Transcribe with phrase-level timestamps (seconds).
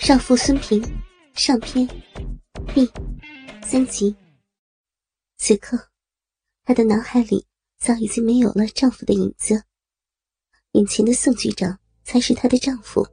[0.00, 0.82] 少妇孙平
[1.34, 1.86] 上篇
[2.74, 2.90] 第
[3.62, 4.16] 三集。
[5.36, 5.78] 此刻，
[6.64, 7.44] 她的脑海里
[7.78, 9.62] 早已经没有了丈夫的影子，
[10.72, 13.06] 眼前的宋局长才是她的丈夫，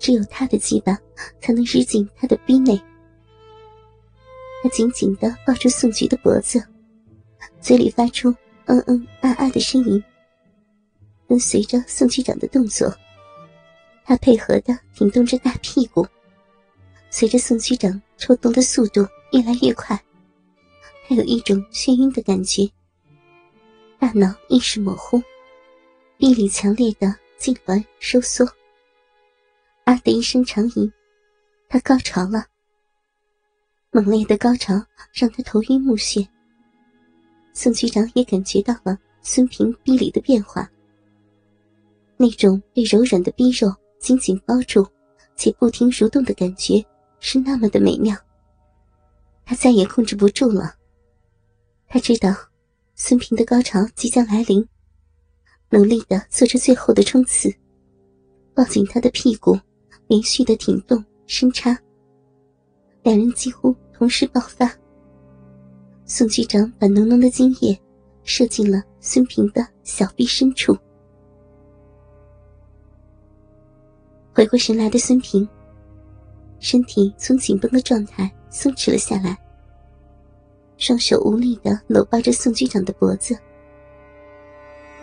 [0.00, 0.98] 只有他的鸡巴
[1.40, 2.76] 才能日进她的逼内。
[4.64, 6.60] 她紧紧的抱住宋局的脖子，
[7.60, 8.34] 嘴里发出
[8.64, 10.02] 嗯嗯啊啊的声音，
[11.28, 12.92] 跟随着宋局长的动作。
[14.06, 16.06] 他配合的挺动着大屁股，
[17.10, 20.00] 随着宋局长抽动的速度越来越快，
[21.08, 22.70] 他有一种眩晕的感觉，
[23.98, 25.20] 大脑意识模糊，
[26.16, 28.46] 臂力强烈的痉挛收缩。
[29.82, 30.92] 啊的一声长吟，
[31.68, 32.46] 他高潮了。
[33.90, 34.74] 猛烈的高潮
[35.12, 36.24] 让他头晕目眩。
[37.54, 40.70] 宋局长也感觉到了孙平臂里的变化，
[42.16, 43.74] 那种被柔软的逼肉。
[44.06, 44.86] 紧紧包住，
[45.34, 46.80] 且不停蠕动的感觉
[47.18, 48.16] 是那么的美妙。
[49.44, 50.76] 他再也控制不住了。
[51.88, 52.32] 他知道
[52.94, 54.64] 孙平的高潮即将来临，
[55.70, 57.52] 努力的做着最后的冲刺，
[58.54, 59.58] 抱紧他的屁股，
[60.06, 61.76] 连续的挺动伸插。
[63.02, 64.72] 两人几乎同时爆发。
[66.04, 67.76] 宋局长把浓浓的精液
[68.22, 70.78] 射进了孙平的小臂深处。
[74.36, 75.48] 回过神来的孙平，
[76.60, 79.34] 身体从紧绷的状态松弛了下来，
[80.76, 83.34] 双手无力的搂抱着宋局长的脖子。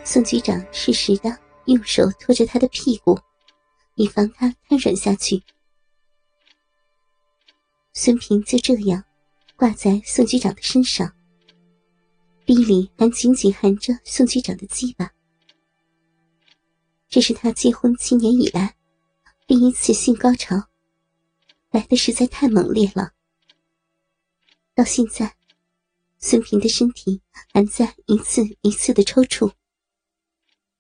[0.04, 3.18] 宋局长适时的用手托着他的屁股，
[3.96, 5.42] 以防他瘫软下去。
[7.94, 9.04] 孙平就这样
[9.56, 11.12] 挂在宋局长的身上，
[12.46, 15.12] 臂里还紧紧含着宋局长的鸡巴。
[17.10, 18.76] 这是他结婚七年以来。
[19.46, 20.70] 第一次性高潮
[21.70, 23.14] 来的实在太猛烈了。
[24.74, 25.36] 到现在，
[26.18, 27.22] 孙平的身体
[27.54, 29.54] 还在一次一次的抽搐，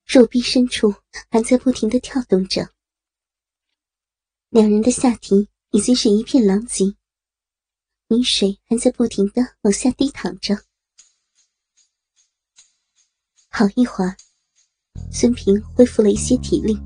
[0.05, 0.95] 肉壁深处
[1.29, 2.69] 还在不停的跳动着。
[4.49, 6.95] 两人的下体已经是一片狼藉，
[8.07, 10.63] 泥水还在不停的往下滴淌着。
[13.49, 14.15] 好一会儿，
[15.11, 16.79] 孙平恢复了一些体力。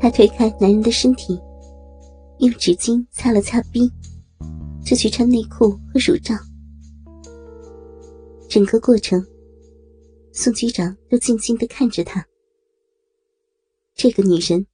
[0.00, 1.40] 他推开男人的身体，
[2.38, 3.90] 用纸巾擦了擦逼，
[4.84, 6.34] 就去穿内裤和乳罩。
[8.48, 9.26] 整个过程，
[10.32, 12.24] 宋局长都静静的看着他。
[13.94, 14.66] 这个女人，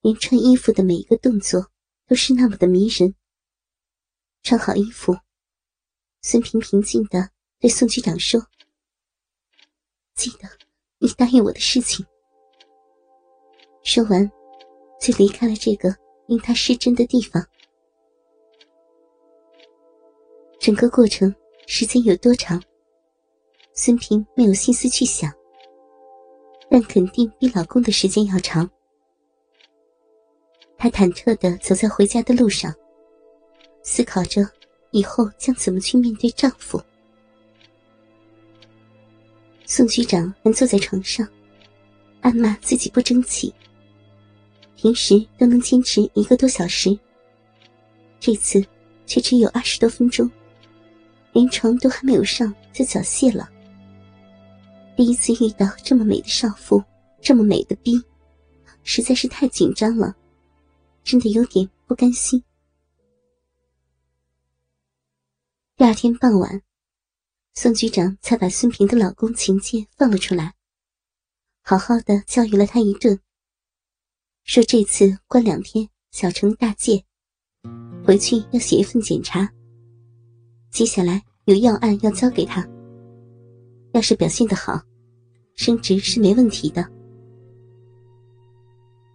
[0.00, 1.70] 连穿衣服的每一个动作
[2.08, 3.14] 都是那么的迷人。
[4.42, 5.14] 穿好衣服，
[6.22, 7.28] 孙平平静的
[7.60, 8.44] 对宋局长说
[10.16, 10.48] ：“记得
[10.98, 12.04] 你答应我的事情。”
[13.84, 14.30] 说完。
[15.02, 15.92] 就离开了这个
[16.28, 17.44] 令他失真的地方。
[20.60, 21.34] 整个过程
[21.66, 22.62] 时间有多长？
[23.74, 25.28] 孙平没有心思去想，
[26.70, 28.70] 但肯定比老公的时间要长。
[30.78, 32.72] 她忐忑的走在回家的路上，
[33.82, 34.48] 思考着
[34.92, 36.80] 以后将怎么去面对丈夫。
[39.66, 41.28] 宋局长还坐在床上，
[42.20, 43.52] 暗骂自己不争气。
[44.82, 46.98] 平时都能坚持一个多小时，
[48.18, 48.60] 这次
[49.06, 50.28] 却只有二十多分钟，
[51.32, 53.48] 连床都还没有上就缴械了。
[54.96, 56.82] 第一次遇到这么美的少妇，
[57.20, 58.02] 这么美的逼，
[58.82, 60.16] 实在是太紧张了，
[61.04, 62.42] 真的有点不甘心。
[65.76, 66.60] 第二天傍晚，
[67.54, 70.54] 宋局长才把孙平的老公秦剑放了出来，
[71.62, 73.20] 好好的教育了他一顿。
[74.44, 77.02] 说这次关两天，小惩大戒，
[78.04, 79.48] 回去要写一份检查。
[80.70, 82.68] 接下来有要案要交给他，
[83.92, 84.82] 要是表现的好，
[85.54, 86.86] 升职是没问题的。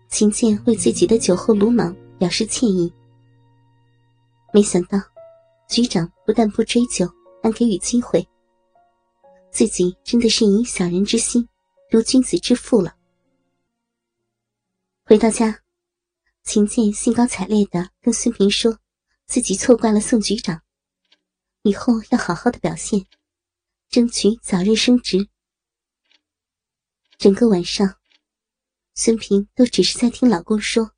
[0.08, 2.92] 秦剑为自己的酒后鲁莽表示歉意，
[4.54, 4.98] 没想到
[5.68, 7.06] 局长不但不追究，
[7.44, 8.26] 还给予机会，
[9.52, 11.48] 自己真的是以小人之心
[11.92, 12.96] 度君子之腹了。
[15.10, 15.64] 回到家，
[16.44, 18.78] 秦剑兴高采烈的跟孙平说，
[19.26, 20.62] 自己错怪了宋局长，
[21.62, 23.08] 以后要好好的表现，
[23.88, 25.30] 争取早日升职。
[27.18, 28.02] 整个晚上，
[28.96, 30.92] 孙平都只是在听老公说，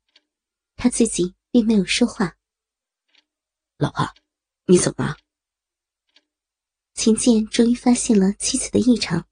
[0.74, 2.36] 他自己并没有说话。
[3.76, 4.12] 老婆，
[4.66, 5.16] 你怎么了？
[6.94, 9.28] 秦剑终于发现了妻子的异常。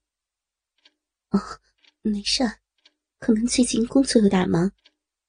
[1.31, 1.59] 哦，
[2.01, 2.59] 没事。
[3.19, 4.71] 可能最近工作有点忙，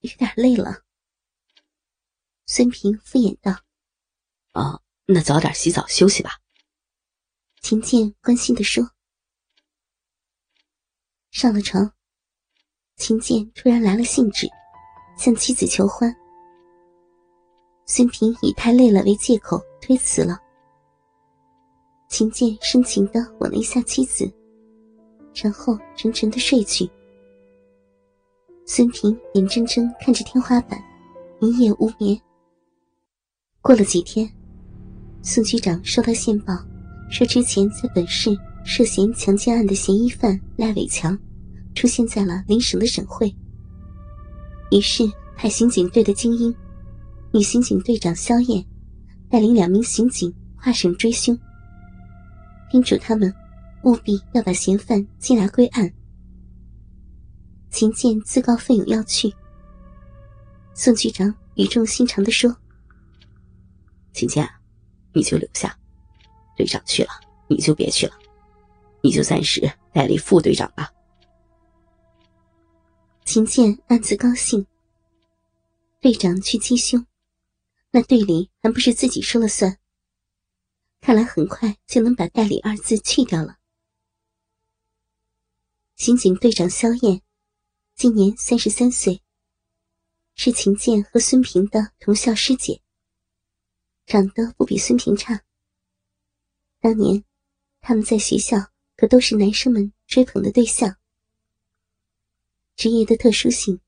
[0.00, 0.84] 有点累了。
[2.46, 3.52] 孙平敷衍道
[4.54, 6.38] ：“哦，那早点洗澡休息吧。”
[7.60, 8.90] 秦剑关心的说。
[11.30, 11.92] 上了床，
[12.96, 14.48] 秦剑突然来了兴致，
[15.18, 16.14] 向妻子求欢。
[17.86, 20.38] 孙平以太累了为借口推辞了。
[22.08, 24.32] 秦剑深情的吻了一下妻子，
[25.34, 26.90] 然后沉沉的睡去。
[28.72, 30.80] 孙婷眼睁睁看着天花板，
[31.40, 32.16] 一夜无眠。
[33.60, 34.30] 过了几天，
[35.22, 36.56] 宋局长收到线报，
[37.10, 38.30] 说之前在本市。
[38.62, 41.18] 涉嫌强奸案的嫌疑犯赖伟强
[41.74, 43.34] 出现在了邻省的省会，
[44.70, 46.54] 于是派刑警队的精英
[47.32, 48.64] 女刑警队长肖燕
[49.28, 50.32] 带领两名刑警
[50.62, 51.36] 跨省追凶，
[52.70, 53.34] 叮嘱他们
[53.82, 55.92] 务必要把嫌犯缉拿归案。
[57.70, 59.32] 秦剑自告奋勇要去，
[60.74, 62.54] 宋局长语重心长地说
[64.12, 64.48] ：“秦剑，
[65.14, 65.78] 你就留下，
[66.56, 67.10] 队长去了，
[67.48, 68.12] 你就别去了。”
[69.02, 69.62] 你就暂时
[69.94, 70.92] 代理副队长吧。
[73.24, 74.66] 秦剑暗自高兴。
[76.00, 77.06] 队长去缉凶，
[77.90, 79.78] 那队里还不是自己说了算？
[81.00, 83.56] 看来很快就能把“代理”二字去掉了。
[85.96, 87.22] 刑警队长萧燕，
[88.00, 89.20] 今年三十三岁，
[90.34, 92.80] 是秦剑和孙平的同校师姐，
[94.06, 95.42] 长得不比孙平差。
[96.80, 97.22] 当年
[97.82, 98.56] 他们在学校。
[98.96, 100.96] 可都是男生们追捧的对象。
[102.76, 103.80] 职业的特殊性，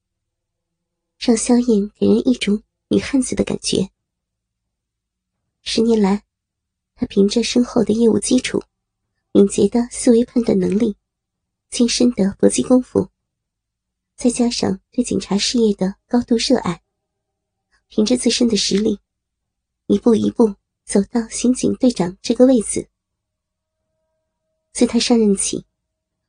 [1.19, 3.91] 让萧燕给人一种女汉子的感觉。
[5.61, 6.25] 十年来，
[6.95, 8.63] 她凭着深厚的业务基础、
[9.33, 10.97] 敏捷的思维判断能力、
[11.69, 13.11] 精深的搏击功夫，
[14.17, 16.83] 再加上对警察事业的高度热爱，
[17.89, 19.01] 凭着自身的实力，
[19.87, 20.55] 一步一步
[20.85, 22.89] 走到刑警队长这个位子。
[24.73, 25.67] 自他上任起，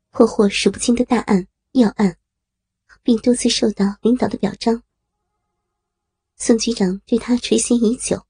[0.10, 2.18] 破获数不清的大案要案，
[3.04, 4.84] 并多次受到领导的表彰。
[6.36, 8.26] 宋局长对他垂涎已久。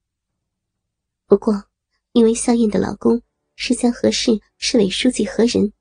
[1.26, 1.66] 不过，
[2.12, 3.24] 因为萧燕的老公
[3.56, 5.74] 是江河市市委书记何人，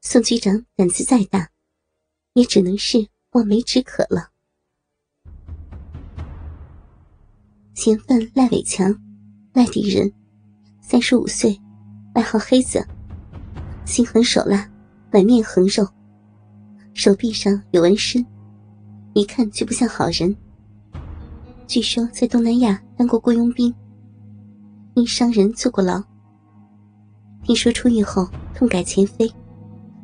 [0.00, 1.52] 宋局长胆子再大，
[2.38, 4.28] 也只能是望梅止渴了。
[7.74, 8.94] 嫌犯赖伟强，
[9.54, 10.12] 外地人，
[10.80, 11.60] 三十五岁。
[12.14, 12.84] 外号黑子，
[13.84, 14.70] 心狠手辣，
[15.12, 15.84] 满面横肉，
[16.94, 18.24] 手臂上有纹身，
[19.14, 20.34] 一看就不像好人。
[21.66, 23.74] 据说在东南亚当过雇佣兵，
[24.94, 26.00] 因伤人坐过牢。
[27.42, 29.28] 听说出狱后痛改前非，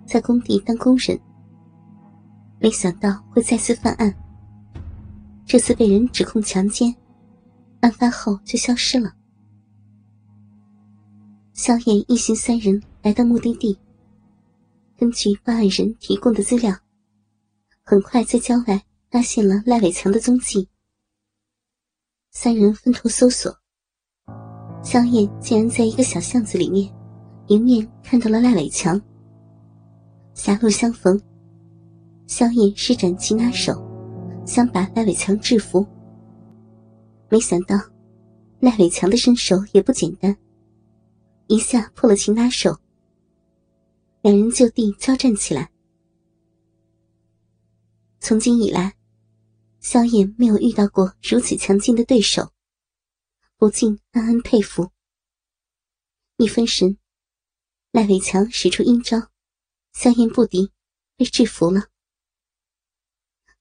[0.04, 1.16] 在工地当工人。
[2.64, 4.10] 没想到会再次犯案，
[5.44, 6.96] 这次被人指控强奸，
[7.80, 9.12] 案发后就消失了。
[11.52, 13.78] 萧燕一行三人来到目的地。
[14.96, 16.74] 根据报案人提供的资料，
[17.82, 20.66] 很快在郊外发现了赖伟强的踪迹。
[22.30, 23.54] 三人分头搜索，
[24.82, 26.90] 萧燕竟然在一个小巷子里面，
[27.48, 28.98] 迎面看到了赖伟强。
[30.32, 31.20] 狭路相逢，
[32.26, 33.74] 萧燕施展擒拿手，
[34.46, 35.86] 想把赖伟强制服。
[37.28, 37.76] 没想到，
[38.60, 40.36] 赖伟强的身手也不简单。
[41.48, 42.78] 一下破了擒拿手，
[44.22, 45.70] 两人就地交战起来。
[48.20, 48.94] 从今以来，
[49.80, 52.50] 萧燕没有遇到过如此强劲的对手，
[53.58, 54.88] 不禁暗暗佩服。
[56.38, 56.96] 一分神，
[57.92, 59.28] 赖伟强使出阴招，
[59.92, 60.72] 萧燕不敌，
[61.16, 61.82] 被制服了。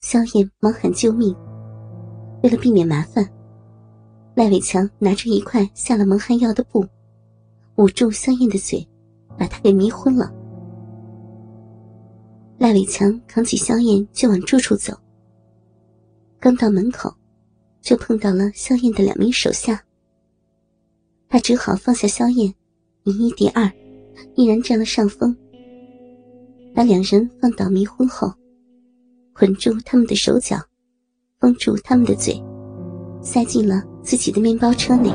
[0.03, 1.33] 萧燕忙喊救命。
[2.43, 3.25] 为了避免麻烦，
[4.35, 6.85] 赖伟强拿出一块下了蒙汗药的布。
[7.77, 8.85] 捂住萧燕的嘴，
[9.37, 10.29] 把她给迷昏了。
[12.57, 14.93] 赖伟强扛起萧燕就往住处走。
[16.37, 17.11] 刚到门口，
[17.79, 19.81] 就碰到了萧燕的两名手下。
[21.29, 22.53] 他只好放下萧燕，
[23.03, 23.71] 以一敌二，
[24.35, 25.35] 依然占了上风。
[26.75, 28.31] 把两人放倒迷昏后，
[29.33, 30.57] 捆住他们的手脚，
[31.39, 32.41] 封住他们的嘴，
[33.21, 35.09] 塞进了自己的面包车内。